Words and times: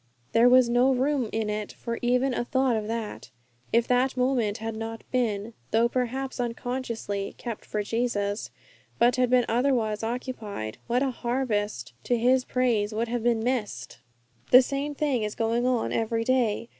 There 0.31 0.49
was 0.49 0.67
no 0.67 0.91
room 0.91 1.29
in 1.31 1.47
it 1.47 1.73
for 1.73 1.99
even 2.01 2.33
a 2.33 2.43
thought 2.43 2.75
of 2.75 2.87
that. 2.87 3.29
If 3.71 3.87
that 3.89 4.17
moment 4.17 4.57
had 4.57 4.75
not 4.75 5.03
been, 5.11 5.53
though 5.69 5.87
perhaps 5.87 6.39
unconsciously, 6.39 7.35
'kept 7.37 7.63
for 7.65 7.83
Jesus,' 7.83 8.49
but 8.97 9.17
had 9.17 9.29
been 9.29 9.45
otherwise 9.47 10.01
occupied, 10.01 10.79
what 10.87 11.03
a 11.03 11.11
harvest 11.11 11.93
to 12.05 12.17
His 12.17 12.45
praise 12.45 12.95
would 12.95 13.09
have 13.09 13.21
been 13.21 13.43
missed! 13.43 13.99
The 14.49 14.63
same 14.63 14.95
thing 14.95 15.21
is 15.21 15.35
going 15.35 15.67
on 15.67 15.93
every 15.93 16.23
day. 16.23 16.69